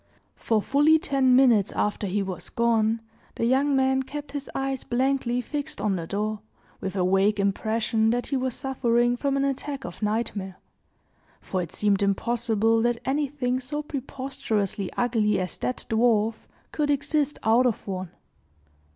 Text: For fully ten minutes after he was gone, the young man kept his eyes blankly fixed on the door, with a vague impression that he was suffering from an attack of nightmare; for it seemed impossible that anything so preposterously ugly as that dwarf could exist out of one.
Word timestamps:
For 0.35 0.63
fully 0.63 0.97
ten 0.97 1.35
minutes 1.35 1.71
after 1.73 2.07
he 2.07 2.23
was 2.23 2.49
gone, 2.49 3.01
the 3.35 3.45
young 3.45 3.75
man 3.75 4.01
kept 4.01 4.31
his 4.31 4.49
eyes 4.55 4.83
blankly 4.83 5.41
fixed 5.41 5.79
on 5.79 5.95
the 5.95 6.07
door, 6.07 6.39
with 6.79 6.95
a 6.95 7.05
vague 7.05 7.39
impression 7.39 8.09
that 8.09 8.25
he 8.25 8.35
was 8.35 8.55
suffering 8.55 9.15
from 9.15 9.37
an 9.37 9.45
attack 9.45 9.85
of 9.85 10.01
nightmare; 10.01 10.57
for 11.39 11.61
it 11.61 11.71
seemed 11.71 12.01
impossible 12.01 12.81
that 12.81 12.97
anything 13.05 13.59
so 13.59 13.83
preposterously 13.83 14.91
ugly 14.97 15.39
as 15.39 15.55
that 15.57 15.85
dwarf 15.87 16.33
could 16.71 16.89
exist 16.89 17.37
out 17.43 17.67
of 17.67 17.85
one. 17.85 18.09